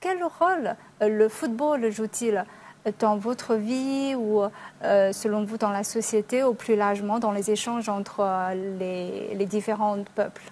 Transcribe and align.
quel 0.00 0.22
rôle 0.22 0.76
le 1.00 1.28
football 1.28 1.90
joue-t-il 1.90 2.44
dans 3.00 3.16
votre 3.16 3.54
vie 3.54 4.14
ou 4.14 4.42
selon 4.82 5.44
vous 5.44 5.58
dans 5.58 5.70
la 5.70 5.84
société 5.84 6.44
ou 6.44 6.54
plus 6.54 6.76
largement 6.76 7.18
dans 7.18 7.32
les 7.32 7.50
échanges 7.50 7.88
entre 7.88 8.24
les, 8.78 9.46
différents 9.46 10.02
peuples? 10.14 10.42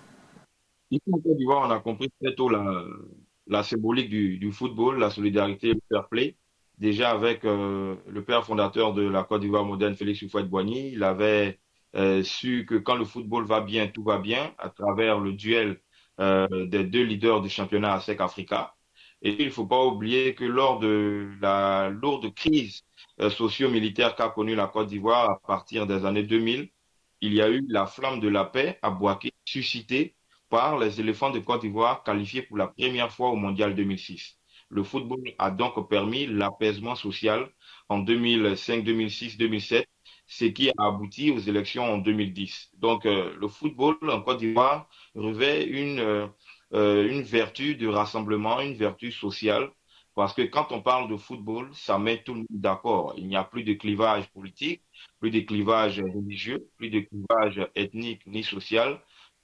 Ici 0.90 1.02
en 1.12 1.18
Côte 1.18 1.36
d'Ivoire, 1.36 1.68
on 1.68 1.70
a 1.70 1.80
compris 1.80 2.10
très 2.22 2.34
tôt 2.34 2.48
la, 2.48 3.62
symbolique 3.62 4.08
du, 4.10 4.52
football, 4.52 4.98
la 4.98 5.10
solidarité 5.10 5.68
et 5.68 5.74
le 5.74 5.80
fair 5.88 6.08
play. 6.08 6.36
Déjà 6.78 7.10
avec 7.10 7.44
le 7.44 8.22
père 8.26 8.44
fondateur 8.44 8.94
de 8.94 9.02
la 9.08 9.22
Côte 9.22 9.42
d'Ivoire 9.42 9.64
moderne, 9.64 9.94
Félix 9.94 10.22
Houphouët-Boigny, 10.22 10.92
il 10.92 11.04
avait 11.04 11.60
su 12.22 12.66
que 12.68 12.74
quand 12.74 12.96
le 12.96 13.04
football 13.04 13.44
va 13.44 13.60
bien, 13.60 13.86
tout 13.86 14.02
va 14.02 14.18
bien 14.18 14.52
à 14.58 14.70
travers 14.70 15.20
le 15.20 15.32
duel 15.32 15.80
des 16.18 16.84
deux 16.84 17.02
leaders 17.02 17.40
du 17.40 17.48
championnat 17.48 17.94
ASEC 17.94 18.20
Africa. 18.20 18.74
Et 19.24 19.36
il 19.40 19.46
ne 19.46 19.50
faut 19.50 19.66
pas 19.66 19.82
oublier 19.84 20.34
que 20.34 20.44
lors 20.44 20.78
de 20.78 21.30
la 21.40 21.88
lourde 21.88 22.32
crise 22.34 22.82
euh, 23.20 23.30
socio-militaire 23.30 24.14
qu'a 24.16 24.28
connue 24.28 24.54
la 24.54 24.66
Côte 24.68 24.88
d'Ivoire 24.88 25.30
à 25.30 25.40
partir 25.46 25.86
des 25.86 26.04
années 26.04 26.24
2000, 26.24 26.68
il 27.22 27.32
y 27.32 27.40
a 27.40 27.48
eu 27.48 27.64
la 27.68 27.86
flamme 27.86 28.20
de 28.20 28.28
la 28.28 28.44
paix 28.44 28.78
à 28.82 28.90
Boaké, 28.90 29.32
suscitée 29.46 30.14
par 30.50 30.78
les 30.78 31.00
éléphants 31.00 31.30
de 31.30 31.38
Côte 31.38 31.62
d'Ivoire 31.62 32.02
qualifiés 32.04 32.42
pour 32.42 32.58
la 32.58 32.68
première 32.68 33.10
fois 33.10 33.30
au 33.30 33.36
Mondial 33.36 33.74
2006. 33.74 34.38
Le 34.68 34.82
football 34.82 35.22
a 35.38 35.50
donc 35.50 35.88
permis 35.88 36.26
l'apaisement 36.26 36.94
social 36.94 37.48
en 37.88 38.00
2005, 38.00 38.84
2006, 38.84 39.38
2007, 39.38 39.88
ce 40.26 40.44
qui 40.46 40.68
a 40.68 40.72
abouti 40.78 41.30
aux 41.30 41.38
élections 41.38 41.84
en 41.84 41.98
2010. 41.98 42.70
Donc 42.74 43.06
euh, 43.06 43.34
le 43.38 43.48
football 43.48 43.96
en 44.02 44.20
Côte 44.20 44.38
d'Ivoire 44.38 44.88
revêt 45.14 45.64
une 45.64 45.98
euh, 46.00 46.26
euh, 46.74 47.08
une 47.08 47.22
vertu 47.22 47.76
de 47.76 47.86
rassemblement, 47.86 48.60
une 48.60 48.74
vertu 48.74 49.12
sociale, 49.12 49.70
parce 50.14 50.34
que 50.34 50.42
quand 50.42 50.72
on 50.72 50.82
parle 50.82 51.08
de 51.10 51.16
football, 51.16 51.70
ça 51.74 51.98
met 51.98 52.22
tout 52.22 52.34
le 52.34 52.40
monde 52.40 52.46
d'accord. 52.50 53.14
Il 53.16 53.26
n'y 53.28 53.36
a 53.36 53.44
plus 53.44 53.64
de 53.64 53.74
clivage 53.74 54.28
politique, 54.32 54.82
plus 55.20 55.30
de 55.30 55.40
clivage 55.40 56.00
religieux, 56.00 56.68
plus 56.76 56.90
de 56.90 57.00
clivage 57.00 57.68
ethnique 57.74 58.26
ni 58.26 58.44
social. 58.44 59.00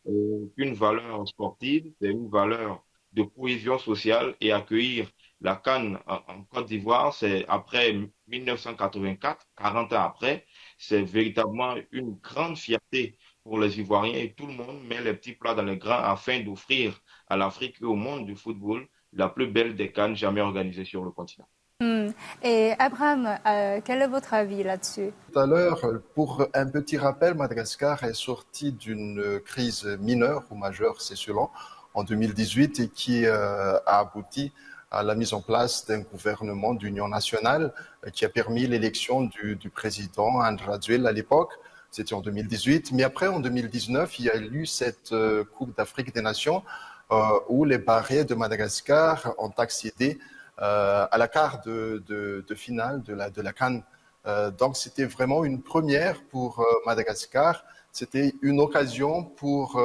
Euh, 0.07 0.53
une 0.57 0.75
valeur 0.75 1.27
sportive, 1.29 1.93
c'est 2.01 2.09
une 2.09 2.29
valeur 2.31 2.85
de 3.13 3.23
cohésion 3.23 3.79
sociale 3.79 4.37
et 4.41 4.53
accueillir 4.53 5.11
la 5.41 5.57
Cannes 5.57 5.99
en, 6.07 6.45
Côte 6.45 6.67
d'Ivoire, 6.67 7.15
c'est 7.15 7.47
après 7.49 7.97
1984, 8.29 9.47
40 9.57 9.93
ans 9.93 10.03
après, 10.03 10.47
c'est 10.79 11.03
véritablement 11.03 11.77
une 11.93 12.15
grande 12.23 12.59
fierté 12.59 13.19
pour 13.45 13.59
les 13.59 13.79
Ivoiriens 13.79 14.15
et 14.15 14.35
tout 14.35 14.47
le 14.47 14.53
monde 14.53 14.83
met 14.89 15.01
les 15.01 15.15
petits 15.15 15.33
plats 15.33 15.55
dans 15.55 15.63
les 15.63 15.77
grands 15.77 16.03
afin 16.03 16.41
d'offrir 16.41 17.01
à 17.29 17.37
l'Afrique 17.37 17.77
et 17.81 17.85
au 17.85 17.95
monde 17.95 18.27
du 18.27 18.37
football 18.37 18.87
la 19.13 19.29
plus 19.29 19.49
belle 19.49 19.75
des 19.75 19.91
cannes 19.93 20.15
jamais 20.15 20.41
organisées 20.41 20.85
sur 20.85 21.05
le 21.05 21.11
continent. 21.11 21.49
Hmm. 21.81 22.09
Et 22.43 22.73
Abraham, 22.79 23.39
euh, 23.47 23.81
quel 23.83 24.03
est 24.03 24.07
votre 24.07 24.35
avis 24.35 24.63
là-dessus? 24.63 25.13
Tout 25.33 25.39
à 25.39 25.47
l'heure, 25.47 25.81
pour 26.15 26.47
un 26.53 26.67
petit 26.67 26.99
rappel, 26.99 27.35
Madagascar 27.35 28.05
est 28.05 28.15
sorti 28.15 28.73
d'une 28.73 29.41
crise 29.47 29.87
mineure 29.99 30.45
ou 30.51 30.57
majeure, 30.57 31.01
c'est 31.01 31.17
selon, 31.17 31.49
en 31.95 32.05
2018 32.05 32.81
et 32.81 32.89
qui 32.89 33.25
euh, 33.25 33.79
a 33.87 34.01
abouti 34.01 34.53
à 34.91 35.03
la 35.03 35.15
mise 35.15 35.33
en 35.33 35.41
place 35.41 35.87
d'un 35.87 36.01
gouvernement 36.01 36.75
d'union 36.75 37.09
nationale 37.09 37.73
qui 38.13 38.25
a 38.25 38.29
permis 38.29 38.67
l'élection 38.67 39.23
du, 39.23 39.57
du, 39.57 39.71
président 39.71 40.43
André 40.43 40.97
à 41.07 41.13
l'époque. 41.13 41.53
C'était 41.91 42.15
en 42.15 42.21
2018. 42.21 42.93
Mais 42.93 43.03
après, 43.03 43.27
en 43.27 43.41
2019, 43.41 44.19
il 44.19 44.25
y 44.27 44.31
a 44.31 44.37
eu 44.37 44.67
cette 44.67 45.15
Coupe 45.53 45.77
d'Afrique 45.77 46.15
des 46.15 46.23
Nations 46.23 46.63
euh, 47.13 47.41
où 47.49 47.65
les 47.65 47.79
barrières 47.79 48.25
de 48.25 48.37
Madagascar 48.37 49.35
ont 49.39 49.53
accédé 49.59 50.21
euh, 50.63 51.09
à 51.11 51.19
la 51.19 51.27
carte 51.27 51.67
de, 51.67 52.45
finale 52.55 53.03
de 53.03 53.15
la, 53.15 53.31
de 53.31 53.43
Cannes. 53.51 53.83
Euh, 54.27 54.53
donc 54.53 54.77
c'était 54.77 55.07
vraiment 55.07 55.45
une 55.45 55.61
première 55.61 56.23
pour 56.23 56.65
Madagascar. 56.87 57.65
C'était 57.91 58.33
une 58.43 58.61
occasion 58.61 59.25
pour 59.25 59.81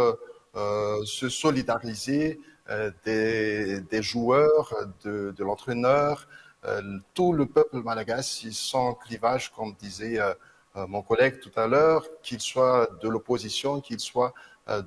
se 0.54 1.30
solidariser 1.30 2.40
des, 3.04 4.02
joueurs, 4.02 4.76
de, 5.04 5.34
l'entraîneur, 5.40 6.28
tout 7.16 7.34
le 7.34 7.48
peuple 7.48 7.82
malagasy 7.82 8.54
sans 8.54 8.94
clivage, 8.94 9.52
comme 9.52 9.74
disait 9.80 10.20
mon 10.76 11.02
collègue 11.02 11.40
tout 11.40 11.52
à 11.56 11.68
l'heure, 11.68 12.06
qu'il 12.22 12.42
soit 12.42 12.90
de 13.02 13.10
l'opposition, 13.10 13.82
qu'il 13.82 14.00
soit 14.00 14.34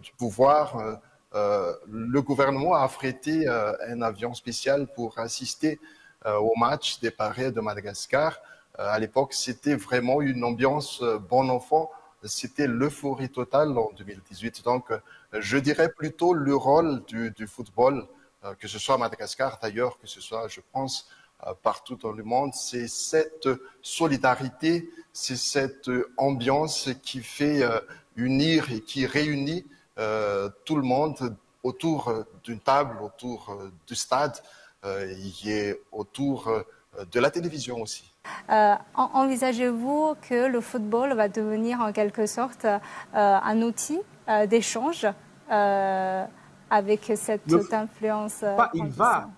du 0.02 0.12
pouvoir. 0.12 1.00
Euh, 1.34 1.74
le 1.86 2.22
gouvernement 2.22 2.74
a 2.74 2.84
affrété 2.84 3.46
euh, 3.46 3.72
un 3.86 4.00
avion 4.00 4.32
spécial 4.32 4.86
pour 4.86 5.18
assister 5.18 5.78
euh, 6.24 6.36
au 6.36 6.54
match 6.56 7.00
des 7.00 7.10
Paris 7.10 7.52
de 7.52 7.60
Madagascar. 7.60 8.40
à 8.78 8.98
l'époque, 8.98 9.34
c'était 9.34 9.74
vraiment 9.74 10.22
une 10.22 10.44
ambiance 10.44 11.02
bon 11.28 11.48
enfant. 11.50 11.90
C'était 12.24 12.66
l'euphorie 12.66 13.30
totale 13.30 13.76
en 13.76 13.90
2018. 13.96 14.64
Donc, 14.64 14.92
je 15.32 15.58
dirais 15.58 15.88
plutôt 15.88 16.32
le 16.32 16.54
rôle 16.54 17.04
du, 17.06 17.46
football, 17.46 18.06
que 18.60 18.68
ce 18.68 18.78
soit 18.78 18.94
à 18.94 18.98
Madagascar 18.98 19.58
d'ailleurs, 19.60 19.98
que 19.98 20.06
ce 20.06 20.20
soit, 20.20 20.46
je 20.48 20.60
pense, 20.72 21.08
partout 21.62 21.96
dans 21.96 22.12
le 22.12 22.24
monde, 22.24 22.52
c'est 22.54 22.88
cette 22.88 23.48
solidarité, 23.80 24.90
c'est 25.12 25.36
cette 25.36 25.90
ambiance 26.16 26.90
qui 27.02 27.20
fait 27.20 27.62
unir 28.16 28.70
et 28.72 28.80
qui 28.80 29.06
réunit 29.06 29.64
euh, 29.98 30.48
tout 30.64 30.76
le 30.76 30.82
monde 30.82 31.36
autour 31.62 32.08
euh, 32.08 32.22
d'une 32.44 32.60
table, 32.60 32.98
autour 33.02 33.48
euh, 33.50 33.72
du 33.86 33.94
stade, 33.94 34.36
y 34.84 35.50
est 35.50 35.80
autour 35.90 36.48
de 37.12 37.20
la 37.20 37.32
télévision 37.32 37.82
aussi. 37.82 38.14
Envisagez-vous 38.94 40.14
que 40.22 40.46
le 40.46 40.60
football 40.60 41.14
va 41.14 41.28
devenir 41.28 41.80
en 41.80 41.92
quelque 41.92 42.26
sorte 42.26 42.64
un 43.12 43.62
outil 43.62 43.98
d'échange 44.46 45.08
avec 45.48 47.12
cette 47.16 47.72
influence 47.72 48.38
Pas 48.40 48.70
il 48.72 48.86
va. 48.86 49.28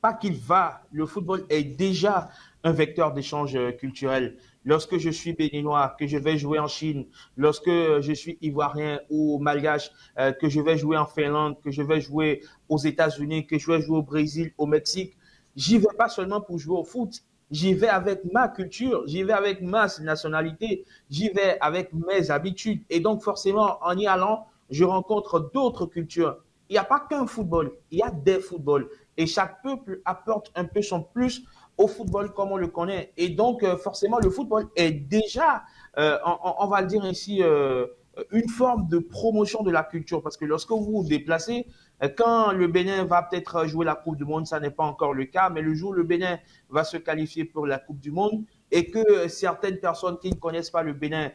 Pas 0.00 0.14
qu'il 0.14 0.34
va. 0.34 0.82
Le 0.92 1.06
football 1.06 1.44
est 1.48 1.62
déjà 1.62 2.30
un 2.64 2.72
vecteur 2.72 3.12
d'échange 3.12 3.56
culturel 3.78 4.36
lorsque 4.64 4.98
je 4.98 5.10
suis 5.10 5.32
béninois, 5.32 5.94
que 5.98 6.06
je 6.06 6.18
vais 6.18 6.36
jouer 6.36 6.58
en 6.58 6.66
Chine, 6.66 7.06
lorsque 7.36 7.70
je 7.70 8.12
suis 8.12 8.38
ivoirien 8.40 9.00
ou 9.08 9.38
malgache, 9.38 9.90
euh, 10.18 10.32
que 10.32 10.48
je 10.48 10.60
vais 10.60 10.76
jouer 10.76 10.96
en 10.96 11.06
Finlande, 11.06 11.60
que 11.62 11.70
je 11.70 11.82
vais 11.82 12.00
jouer 12.00 12.42
aux 12.68 12.78
États-Unis, 12.78 13.46
que 13.46 13.58
je 13.58 13.70
vais 13.70 13.80
jouer 13.80 13.98
au 13.98 14.02
Brésil, 14.02 14.52
au 14.58 14.66
Mexique, 14.66 15.16
j'y 15.56 15.78
vais 15.78 15.94
pas 15.96 16.08
seulement 16.08 16.40
pour 16.40 16.58
jouer 16.58 16.78
au 16.78 16.84
foot. 16.84 17.22
J'y 17.50 17.74
vais 17.74 17.88
avec 17.88 18.20
ma 18.32 18.46
culture, 18.46 19.02
j'y 19.08 19.24
vais 19.24 19.32
avec 19.32 19.60
ma 19.60 19.88
nationalité, 20.02 20.84
j'y 21.10 21.30
vais 21.30 21.58
avec 21.60 21.92
mes 21.92 22.30
habitudes. 22.30 22.84
Et 22.90 23.00
donc, 23.00 23.22
forcément, 23.22 23.78
en 23.82 23.98
y 23.98 24.06
allant, 24.06 24.46
je 24.70 24.84
rencontre 24.84 25.50
d'autres 25.52 25.86
cultures. 25.86 26.36
Il 26.70 26.74
n'y 26.74 26.78
a 26.78 26.84
pas 26.84 27.00
qu'un 27.00 27.26
football, 27.26 27.72
il 27.90 27.98
y 27.98 28.02
a 28.02 28.12
des 28.12 28.38
footballs. 28.38 28.88
Et 29.16 29.26
chaque 29.26 29.60
peuple 29.60 30.00
apporte 30.04 30.52
un 30.54 30.64
peu 30.64 30.82
son 30.82 31.02
plus 31.02 31.44
au 31.76 31.88
football 31.88 32.32
comme 32.32 32.52
on 32.52 32.56
le 32.56 32.68
connaît. 32.68 33.12
Et 33.16 33.30
donc, 33.30 33.64
euh, 33.64 33.76
forcément, 33.76 34.20
le 34.20 34.30
football 34.30 34.68
est 34.76 34.92
déjà, 34.92 35.64
euh, 35.98 36.16
on, 36.24 36.68
va 36.68 36.80
le 36.80 36.86
dire 36.86 37.04
ici, 37.04 37.42
euh, 37.42 37.86
une 38.30 38.48
forme 38.48 38.86
de 38.86 39.00
promotion 39.00 39.64
de 39.64 39.70
la 39.72 39.82
culture. 39.82 40.22
Parce 40.22 40.36
que 40.36 40.44
lorsque 40.44 40.70
vous 40.70 41.02
vous 41.02 41.08
déplacez, 41.08 41.66
quand 42.16 42.52
le 42.52 42.68
Bénin 42.68 43.04
va 43.04 43.24
peut-être 43.24 43.66
jouer 43.66 43.84
la 43.84 43.96
Coupe 43.96 44.16
du 44.16 44.24
Monde, 44.24 44.46
ça 44.46 44.60
n'est 44.60 44.70
pas 44.70 44.84
encore 44.84 45.12
le 45.12 45.24
cas, 45.24 45.50
mais 45.50 45.62
le 45.62 45.74
jour 45.74 45.90
où 45.90 45.94
le 45.94 46.04
Bénin 46.04 46.38
va 46.68 46.84
se 46.84 46.96
qualifier 46.96 47.44
pour 47.44 47.66
la 47.66 47.78
Coupe 47.78 47.98
du 47.98 48.12
Monde 48.12 48.44
et 48.70 48.90
que 48.90 49.26
certaines 49.26 49.80
personnes 49.80 50.18
qui 50.18 50.30
ne 50.30 50.36
connaissent 50.36 50.70
pas 50.70 50.82
le 50.82 50.92
Bénin 50.92 51.30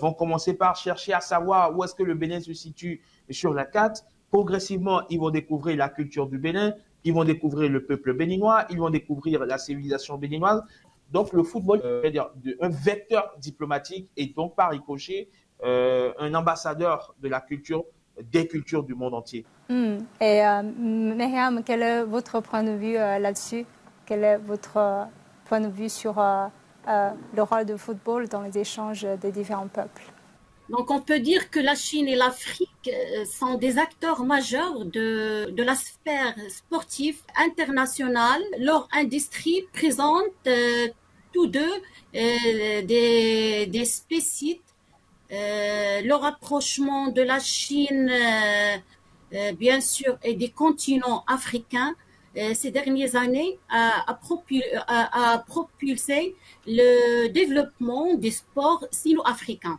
vont 0.00 0.14
commencer 0.14 0.54
par 0.54 0.76
chercher 0.76 1.12
à 1.12 1.20
savoir 1.20 1.76
où 1.76 1.84
est-ce 1.84 1.94
que 1.94 2.02
le 2.02 2.14
Bénin 2.14 2.40
se 2.40 2.54
situe 2.54 3.02
sur 3.28 3.52
la 3.52 3.66
carte, 3.66 4.06
progressivement, 4.36 5.00
ils 5.08 5.18
vont 5.18 5.30
découvrir 5.30 5.78
la 5.78 5.88
culture 5.88 6.26
du 6.26 6.36
Bénin, 6.36 6.74
ils 7.04 7.14
vont 7.14 7.24
découvrir 7.24 7.70
le 7.70 7.86
peuple 7.86 8.12
béninois, 8.12 8.66
ils 8.68 8.78
vont 8.78 8.90
découvrir 8.90 9.46
la 9.46 9.56
civilisation 9.56 10.18
béninoise. 10.18 10.62
Donc 11.10 11.32
le 11.32 11.42
football 11.42 11.80
est 12.04 12.18
un 12.60 12.68
vecteur 12.68 13.24
diplomatique 13.38 14.10
et 14.14 14.26
donc 14.26 14.54
par 14.54 14.72
ricochet 14.72 15.30
euh, 15.64 16.12
un 16.18 16.34
ambassadeur 16.34 17.14
de 17.22 17.28
la 17.30 17.40
culture, 17.40 17.84
des 18.30 18.46
cultures 18.46 18.84
du 18.84 18.94
monde 18.94 19.14
entier. 19.14 19.46
Hmm. 19.70 20.00
Et 20.20 20.44
euh, 20.44 20.62
Myriam, 21.18 21.62
quel 21.64 21.80
est 21.80 22.04
votre 22.04 22.40
point 22.40 22.62
de 22.62 22.72
vue 22.72 22.98
euh, 22.98 23.18
là-dessus? 23.18 23.64
Quel 24.04 24.22
est 24.22 24.36
votre 24.36 25.06
point 25.46 25.60
de 25.60 25.68
vue 25.68 25.88
sur 25.88 26.16
le 27.36 27.42
rôle 27.42 27.64
du 27.64 27.78
football 27.78 28.28
dans 28.28 28.42
les 28.42 28.58
échanges 28.58 29.06
des 29.22 29.32
différents 29.32 29.68
peuples? 29.68 30.12
Donc 30.68 30.90
on 30.90 31.00
peut 31.00 31.20
dire 31.20 31.50
que 31.50 31.60
la 31.60 31.74
Chine 31.74 32.08
et 32.08 32.16
l'Afrique 32.16 32.68
euh, 32.68 32.75
sont 33.26 33.54
des 33.54 33.78
acteurs 33.78 34.24
majeurs 34.24 34.84
de, 34.84 35.52
la 35.56 35.74
sphère 35.74 36.34
sportive 36.48 37.18
internationale. 37.36 38.42
Leur 38.58 38.88
industrie 38.92 39.62
présente 39.72 40.46
euh, 40.46 40.88
tous 41.32 41.46
deux 41.46 41.74
euh, 42.14 42.82
des, 42.82 43.66
des 43.66 43.84
spécites. 43.84 44.62
le 45.30 46.14
rapprochement 46.14 47.08
de 47.08 47.22
la 47.22 47.40
Chine, 47.40 48.12
bien 49.58 49.80
sûr, 49.80 50.18
et 50.22 50.34
des 50.34 50.50
continents 50.50 51.24
africains 51.26 51.94
ces 52.54 52.70
dernières 52.70 53.16
années 53.16 53.58
a, 53.70 54.18
propulsé 55.46 56.36
le 56.66 57.28
développement 57.28 58.14
des 58.14 58.30
sports 58.30 58.84
sino-africains. 58.90 59.78